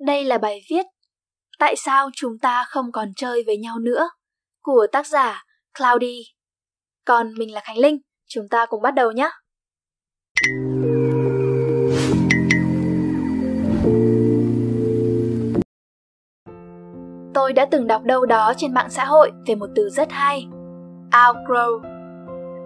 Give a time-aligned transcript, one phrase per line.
[0.00, 0.86] Đây là bài viết
[1.58, 4.08] Tại sao chúng ta không còn chơi với nhau nữa
[4.62, 5.44] của tác giả
[5.78, 6.22] Cloudy.
[7.04, 7.98] Còn mình là Khánh Linh,
[8.28, 9.30] chúng ta cùng bắt đầu nhé.
[17.34, 20.46] Tôi đã từng đọc đâu đó trên mạng xã hội về một từ rất hay,
[21.10, 21.80] outgrow.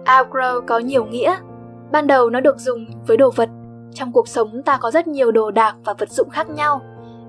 [0.05, 1.35] Outgrow có nhiều nghĩa.
[1.91, 3.49] Ban đầu nó được dùng với đồ vật.
[3.93, 6.81] Trong cuộc sống ta có rất nhiều đồ đạc và vật dụng khác nhau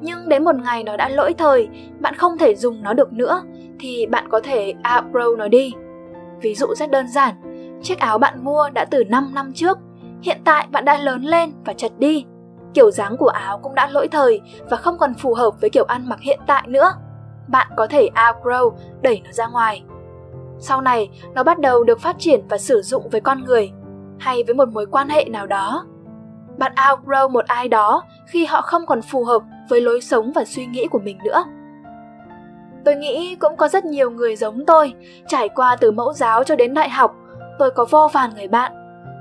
[0.02, 1.68] nhưng đến một ngày nó đã lỗi thời,
[2.00, 3.42] bạn không thể dùng nó được nữa,
[3.80, 5.72] thì bạn có thể outgrow nó đi.
[6.40, 7.34] Ví dụ rất đơn giản,
[7.82, 9.78] chiếc áo bạn mua đã từ 5 năm trước,
[10.22, 12.24] hiện tại bạn đã lớn lên và chật đi.
[12.74, 15.84] Kiểu dáng của áo cũng đã lỗi thời và không còn phù hợp với kiểu
[15.84, 16.92] ăn mặc hiện tại nữa.
[17.48, 19.82] Bạn có thể outgrow, đẩy nó ra ngoài.
[20.58, 23.72] Sau này, nó bắt đầu được phát triển và sử dụng với con người
[24.18, 25.86] hay với một mối quan hệ nào đó.
[26.58, 30.44] Bạn outgrow một ai đó khi họ không còn phù hợp với lối sống và
[30.44, 31.44] suy nghĩ của mình nữa.
[32.84, 34.94] Tôi nghĩ cũng có rất nhiều người giống tôi,
[35.28, 37.14] trải qua từ mẫu giáo cho đến đại học,
[37.58, 38.72] tôi có vô vàn người bạn,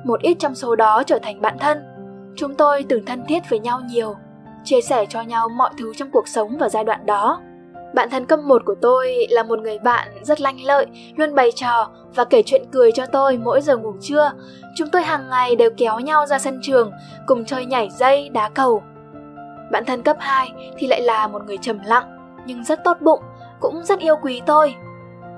[0.06, 1.84] một ít trong số đó trở thành bạn thân.
[2.36, 4.16] Chúng tôi từng thân thiết với nhau nhiều,
[4.64, 7.42] chia sẻ cho nhau mọi thứ trong cuộc sống vào giai đoạn đó
[7.94, 11.52] bạn thân cấp một của tôi là một người bạn rất lanh lợi, luôn bày
[11.56, 14.32] trò và kể chuyện cười cho tôi mỗi giờ ngủ trưa.
[14.76, 16.92] Chúng tôi hàng ngày đều kéo nhau ra sân trường,
[17.28, 18.84] cùng chơi nhảy dây, đá cầu.
[19.72, 23.20] Bạn thân cấp 2 thì lại là một người trầm lặng nhưng rất tốt bụng,
[23.60, 24.76] cũng rất yêu quý tôi.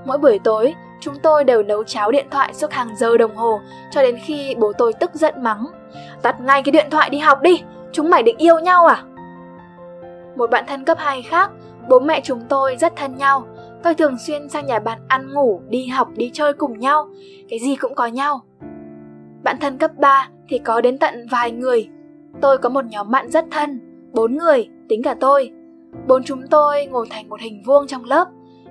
[0.06, 3.60] Mỗi buổi tối, chúng tôi đều nấu cháo điện thoại suốt hàng giờ đồng hồ
[3.92, 5.66] cho đến khi bố tôi tức giận mắng.
[6.22, 9.04] Tắt ngay cái điện thoại đi học đi, chúng mày định yêu nhau à?
[10.36, 11.52] Một bạn thân cấp 2 khác,
[11.90, 13.48] bố mẹ chúng tôi rất thân nhau.
[13.84, 17.10] Tôi thường xuyên sang nhà bạn ăn ngủ, đi học, đi chơi cùng nhau,
[17.50, 18.42] cái gì cũng có nhau.
[19.44, 21.90] Bạn thân cấp 3 thì có đến tận vài người.
[22.42, 23.80] Tôi có một nhóm bạn rất thân,
[24.14, 25.52] Bốn người, tính cả tôi.
[26.08, 28.28] Bốn chúng tôi ngồi thành một hình vuông trong lớp,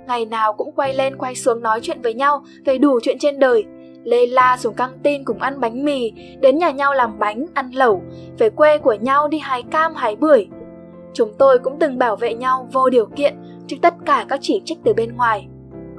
[0.06, 3.38] ngày nào cũng quay lên quay xuống nói chuyện với nhau về đủ chuyện trên
[3.38, 3.64] đời.
[4.04, 7.70] Lê la xuống căng tin cùng ăn bánh mì, đến nhà nhau làm bánh, ăn
[7.70, 8.02] lẩu,
[8.38, 10.46] về quê của nhau đi hái cam hái bưởi.
[11.14, 13.34] Chúng tôi cũng từng bảo vệ nhau vô điều kiện
[13.66, 15.48] trước tất cả các chỉ trích từ bên ngoài.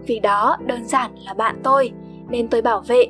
[0.08, 1.92] Vì đó đơn giản là bạn tôi,
[2.30, 3.08] nên tôi bảo vệ.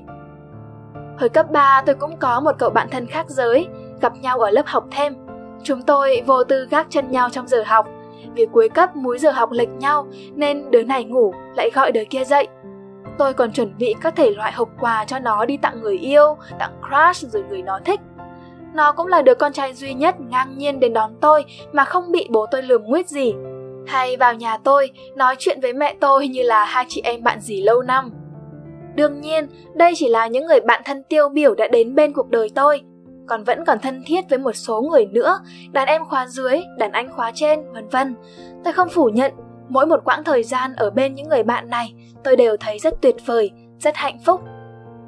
[1.17, 3.67] Hồi cấp 3 tôi cũng có một cậu bạn thân khác giới,
[4.01, 5.15] gặp nhau ở lớp học thêm.
[5.63, 7.87] Chúng tôi vô tư gác chân nhau trong giờ học,
[8.35, 12.03] vì cuối cấp múi giờ học lệch nhau nên đứa này ngủ lại gọi đứa
[12.09, 12.47] kia dậy.
[13.17, 16.37] Tôi còn chuẩn bị các thể loại hộp quà cho nó đi tặng người yêu,
[16.59, 17.99] tặng crush rồi người nó thích.
[18.73, 22.11] Nó cũng là đứa con trai duy nhất ngang nhiên đến đón tôi mà không
[22.11, 23.33] bị bố tôi lườm nguyết gì.
[23.87, 27.39] Hay vào nhà tôi nói chuyện với mẹ tôi như là hai chị em bạn
[27.39, 28.11] gì lâu năm.
[28.95, 32.29] Đương nhiên, đây chỉ là những người bạn thân tiêu biểu đã đến bên cuộc
[32.29, 32.81] đời tôi,
[33.27, 35.39] còn vẫn còn thân thiết với một số người nữa,
[35.71, 38.15] đàn em khóa dưới, đàn anh khóa trên, vân vân.
[38.63, 39.31] Tôi không phủ nhận,
[39.69, 43.01] mỗi một quãng thời gian ở bên những người bạn này, tôi đều thấy rất
[43.01, 44.41] tuyệt vời, rất hạnh phúc.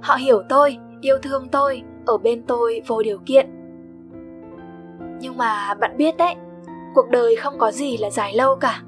[0.02, 3.55] Họ hiểu tôi, yêu thương tôi, ở bên tôi vô điều kiện.
[5.20, 6.36] Nhưng mà bạn biết đấy,
[6.96, 8.82] cuộc đời không có gì là dài lâu cả.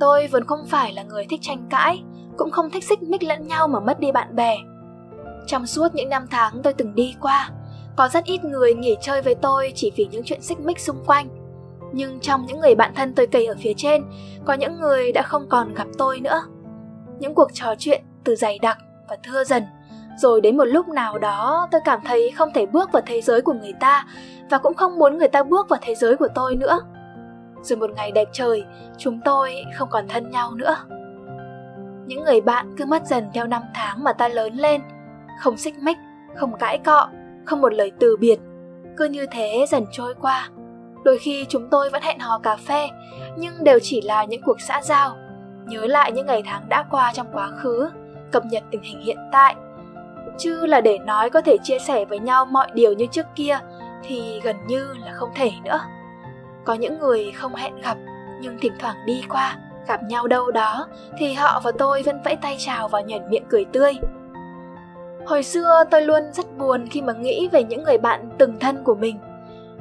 [0.00, 2.02] Tôi vốn không phải là người thích tranh cãi,
[2.36, 4.56] cũng không thích xích mích lẫn nhau mà mất đi bạn bè.
[5.46, 7.50] Trong suốt những năm tháng tôi từng đi qua,
[7.96, 11.04] có rất ít người nghỉ chơi với tôi chỉ vì những chuyện xích mích xung
[11.06, 11.28] quanh.
[11.92, 14.04] Nhưng trong những người bạn thân tôi kể ở phía trên,
[14.44, 16.42] có những người đã không còn gặp tôi nữa.
[17.18, 19.62] Những cuộc trò chuyện từ dày đặc và thưa dần,
[20.16, 23.42] rồi đến một lúc nào đó tôi cảm thấy không thể bước vào thế giới
[23.42, 24.06] của người ta
[24.50, 26.80] và cũng không muốn người ta bước vào thế giới của tôi nữa.
[27.62, 28.64] Rồi một ngày đẹp trời,
[28.98, 30.76] chúng tôi không còn thân nhau nữa.
[32.06, 34.80] Những người bạn cứ mất dần theo năm tháng mà ta lớn lên,
[35.40, 35.98] không xích mích,
[36.36, 37.08] không cãi cọ,
[37.44, 38.40] không một lời từ biệt
[38.96, 40.48] cứ như thế dần trôi qua
[41.04, 42.88] đôi khi chúng tôi vẫn hẹn hò cà phê
[43.36, 45.16] nhưng đều chỉ là những cuộc xã giao
[45.66, 47.90] nhớ lại những ngày tháng đã qua trong quá khứ
[48.32, 49.54] cập nhật tình hình hiện tại
[50.38, 53.58] chứ là để nói có thể chia sẻ với nhau mọi điều như trước kia,
[54.02, 55.80] thì gần như là không thể nữa
[56.64, 57.96] có những người không hẹn gặp,
[58.40, 59.58] nhưng thỉnh thoảng đi qua,
[59.88, 60.86] gặp nhau đâu đó,
[61.18, 63.94] thì họ và tôi vẫn vẫy tay chào và nhảy miệng cười tươi
[65.26, 68.84] Hồi xưa tôi luôn rất buồn khi mà nghĩ về những người bạn từng thân
[68.84, 69.18] của mình.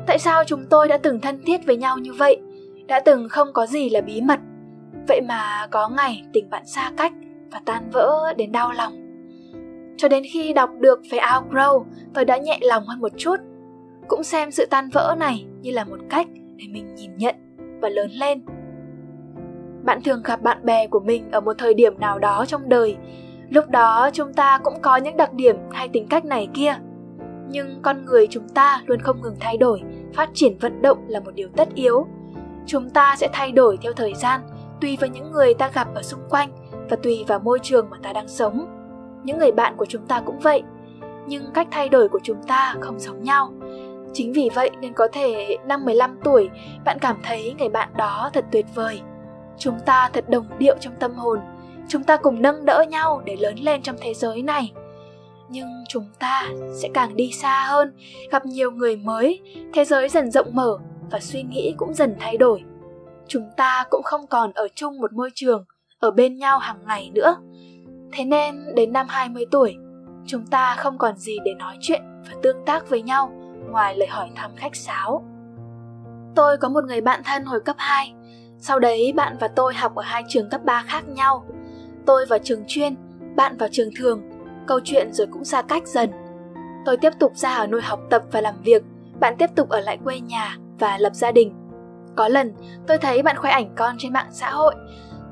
[0.08, 2.42] Tại sao chúng tôi đã từng thân thiết với nhau như vậy?
[2.88, 4.40] Đã từng không có gì là bí mật.
[5.08, 7.14] Vậy mà có ngày tình bạn xa cách
[7.52, 9.03] và tan vỡ đến đau lòng.
[9.98, 13.36] Cho đến khi đọc được về Outgrow, tôi đã nhẹ lòng hơn một chút.
[14.08, 17.36] Cũng xem sự tan vỡ này như là một cách để mình nhìn nhận
[17.82, 18.42] và lớn lên.
[19.84, 22.98] Bạn thường gặp bạn bè của mình ở một thời điểm nào đó trong đời
[23.54, 26.76] Lúc đó chúng ta cũng có những đặc điểm hay tính cách này kia.
[27.50, 29.82] Nhưng con người chúng ta luôn không ngừng thay đổi,
[30.14, 32.08] phát triển vận động là một điều tất yếu.
[32.66, 34.42] chúng ta sẽ thay đổi theo thời gian
[34.82, 36.50] tùy vào những người ta gặp ở xung quanh
[36.90, 38.66] và tùy vào môi trường mà ta đang sống
[39.24, 40.64] những người bạn của chúng ta cũng vậy.
[41.28, 43.54] Nhưng cách thay đổi của chúng ta không giống nhau.
[44.14, 46.50] Chính vì vậy nên có thể năm 15 tuổi,
[46.86, 49.02] bạn cảm thấy người bạn đó thật tuyệt vời.
[49.58, 51.40] Chúng ta thật đồng điệu trong tâm hồn.
[51.88, 54.74] Chúng ta cùng nâng đỡ nhau để lớn lên trong thế giới này.
[55.50, 56.50] Nhưng chúng ta
[56.82, 57.94] sẽ càng đi xa hơn,
[58.32, 59.42] gặp nhiều người mới,
[59.74, 60.78] thế giới dần rộng mở
[61.12, 62.64] và suy nghĩ cũng dần thay đổi.
[63.28, 65.66] Chúng ta cũng không còn ở chung một môi trường,
[66.00, 67.36] ở bên nhau hàng ngày nữa
[68.16, 69.78] thế nên, đến năm 20 tuổi,
[70.26, 73.32] chúng ta không còn gì để nói chuyện và tương tác với nhau
[73.70, 75.24] ngoài lời hỏi thăm khách sáo.
[76.36, 78.14] Tôi có một người bạn thân hồi cấp 2
[78.66, 81.46] sau đấy, bạn và tôi học ở hai trường cấp 3 khác nhau.
[82.06, 82.96] Tôi vào trường chuyên,
[83.36, 84.22] bạn vào trường thường.
[84.68, 86.12] Câu chuyện rồi cũng xa cách dần.
[86.86, 88.84] Tôi tiếp tục ra Hà Nội học tập và làm việc,
[89.20, 91.54] bạn tiếp tục ở lại quê nhà và lập gia đình.
[92.16, 92.54] Có lần,
[92.88, 94.76] tôi thấy bạn khoe ảnh con trên mạng xã hội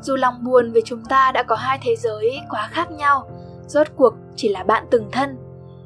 [0.01, 3.29] dù lòng buồn vì chúng ta đã có hai thế giới quá khác nhau,
[3.67, 5.37] rốt cuộc chỉ là bạn từng thân.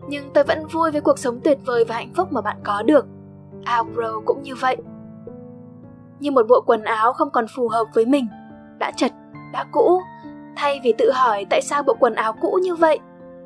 [0.07, 2.81] Nhưng tôi vẫn vui với cuộc sống tuyệt vời và hạnh phúc mà bạn có
[2.81, 3.05] được.
[3.65, 4.77] Outgrow cũng như vậy.
[6.19, 8.27] Như một bộ quần áo không còn phù hợp với mình,
[8.79, 9.11] đã chật,
[9.53, 10.01] đã cũ.
[10.55, 12.99] Thay vì tự hỏi tại sao bộ quần áo cũ như vậy,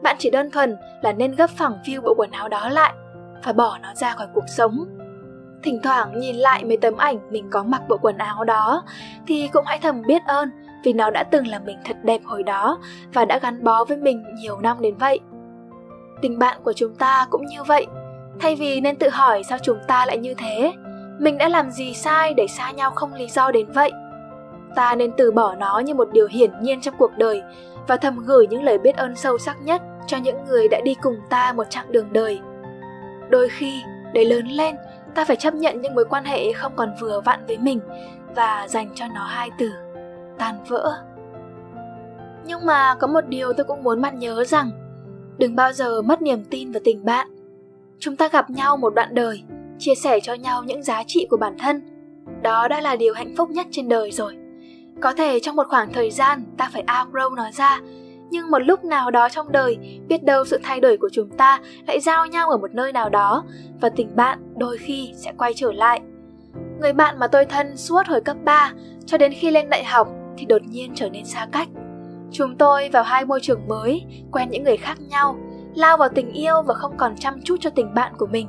[0.04, 2.94] bạn chỉ đơn thuần là nên gấp phẳng view bộ quần áo đó lại
[3.44, 4.99] và bỏ nó ra khỏi cuộc sống
[5.64, 8.84] thỉnh thoảng nhìn lại mấy tấm ảnh mình có mặc bộ quần áo đó,
[9.28, 10.50] thì cũng hãy thầm biết ơn
[10.84, 12.80] vì nó đã từng là mình thật đẹp hồi đó
[13.14, 15.20] và đã gắn bó với mình nhiều năm đến vậy.
[16.22, 17.88] Tình bạn của chúng ta cũng như vậy.
[18.40, 20.74] Thay vì nên tự hỏi sao chúng ta lại như thế,
[21.20, 23.92] mình đã làm gì sai để xa nhau không lý do đến vậy?
[24.76, 27.42] Ta nên từ bỏ nó như một điều hiển nhiên trong cuộc đời
[27.88, 30.96] và thầm gửi những lời biết ơn sâu sắc nhất cho những người đã đi
[31.02, 32.40] cùng ta một chặng đường đời.
[33.30, 33.82] Đôi khi,
[34.14, 34.76] để lớn lên
[35.16, 37.80] ta phải chấp nhận những mối quan hệ không còn vừa vặn với mình
[38.36, 39.72] và dành cho nó hai từ,
[40.38, 41.04] tan vỡ.
[42.46, 44.72] Nhưng mà có một điều tôi cũng muốn bạn nhớ rằng,
[45.38, 47.28] đừng bao giờ mất niềm tin vào tình bạn.
[48.00, 49.44] Chúng ta gặp nhau một đoạn đời,
[49.80, 51.82] chia sẻ cho nhau những giá trị của bản thân.
[52.42, 54.38] Đó đã là điều hạnh phúc nhất trên đời rồi.
[55.02, 57.80] Có thể trong một khoảng thời gian, ta phải outgrow nó ra
[58.30, 59.78] nhưng một lúc nào đó trong đời,
[60.08, 63.10] biết đâu sự thay đổi của chúng ta lại giao nhau ở một nơi nào
[63.10, 63.44] đó,
[63.82, 66.02] và tình bạn đôi khi sẽ quay trở lại.
[66.82, 68.72] Người bạn mà tôi thân suốt hồi cấp 3
[69.06, 71.68] cho đến khi lên đại học thì đột nhiên trở nên xa cách.
[72.32, 75.36] Chúng tôi vào hai môi trường mới, quen những người khác nhau,
[75.76, 78.48] lao vào tình yêu và không còn chăm chút cho tình bạn của mình.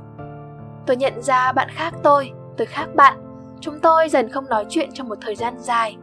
[0.86, 3.14] Tôi nhận ra bạn khác tôi tôi khác bạn.
[3.60, 5.96] Chúng tôi dần không nói chuyện trong một thời gian dài.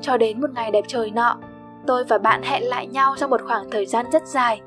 [0.00, 1.38] Cho đến một ngày đẹp trời nọ
[1.88, 4.60] tôi và bạn hẹn lại nhau trong một khoảng thời gian rất dài.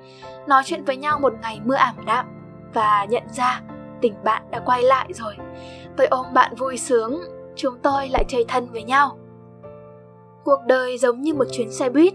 [0.48, 2.26] Nói chuyện với nhau một ngày mưa ảm đạm
[2.74, 3.62] và nhận ra
[4.02, 5.34] tình bạn đã quay lại rồi.
[5.98, 7.22] Tôi ôm bạn vui sướng,
[7.56, 9.18] chúng tôi lại chơi thân với nhau.
[10.44, 12.14] Cuộc đời giống như một chuyến xe buýt,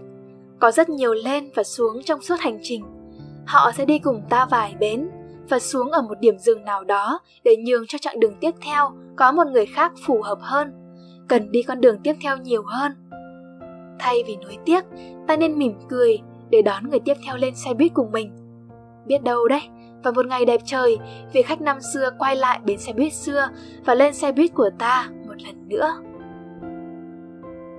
[0.59, 2.85] có rất nhiều lên và xuống trong suốt hành trình.
[3.45, 5.09] Họ sẽ đi cùng ta vài bến
[5.49, 8.91] và xuống ở một điểm dừng nào đó để nhường cho chặng đường tiếp theo
[9.15, 10.73] có một người khác phù hợp hơn,
[11.27, 12.91] cần đi con đường tiếp theo nhiều hơn
[13.99, 14.83] thay vì nuối tiếc,
[15.27, 18.35] ta nên mỉm cười để đón người tiếp theo lên xe buýt cùng mình.
[19.05, 19.61] Biết đâu đấy,
[20.03, 20.97] vào một ngày đẹp trời,
[21.33, 23.49] vị khách năm xưa quay lại bến xe buýt xưa
[23.85, 25.93] và lên xe buýt của ta một lần nữa.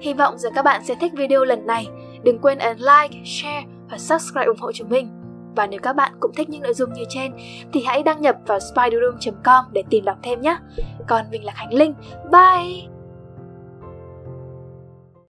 [0.00, 1.86] Hy vọng rằng các bạn sẽ thích video lần này.
[2.22, 5.08] Đừng quên ấn like, share và subscribe ủng hộ chúng mình.
[5.56, 7.32] Và nếu các bạn cũng thích những nội dung như trên,
[7.72, 10.56] thì hãy đăng nhập vào spiderroom com để tìm đọc thêm nhé.
[11.06, 11.94] Còn mình là khánh linh.
[12.32, 12.97] Bye!